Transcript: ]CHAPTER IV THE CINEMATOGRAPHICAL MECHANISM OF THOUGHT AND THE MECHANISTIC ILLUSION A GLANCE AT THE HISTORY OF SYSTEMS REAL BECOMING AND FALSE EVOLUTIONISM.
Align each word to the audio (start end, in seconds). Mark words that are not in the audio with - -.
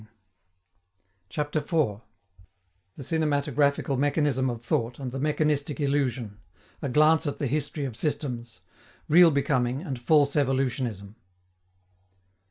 ]CHAPTER 1.35 1.59
IV 1.59 2.01
THE 2.95 3.03
CINEMATOGRAPHICAL 3.03 3.97
MECHANISM 3.97 4.49
OF 4.49 4.63
THOUGHT 4.63 4.97
AND 4.97 5.11
THE 5.11 5.19
MECHANISTIC 5.19 5.79
ILLUSION 5.79 6.39
A 6.81 6.89
GLANCE 6.89 7.27
AT 7.27 7.37
THE 7.37 7.45
HISTORY 7.45 7.85
OF 7.85 7.95
SYSTEMS 7.95 8.61
REAL 9.07 9.29
BECOMING 9.29 9.83
AND 9.83 9.99
FALSE 10.01 10.35
EVOLUTIONISM. 10.35 11.15